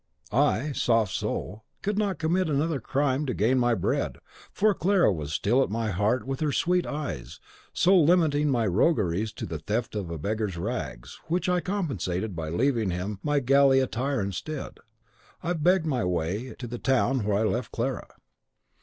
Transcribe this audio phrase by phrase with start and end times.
[0.31, 4.17] I, soft soul, would not commit another crime to gain my bread,
[4.51, 7.39] for Clara was still at my heart with her sweet eyes;
[7.71, 12.49] so, limiting my rogueries to the theft of a beggar's rags, which I compensated by
[12.49, 14.79] leaving him my galley attire instead,
[15.43, 18.07] I begged my way to the town where I left Clara.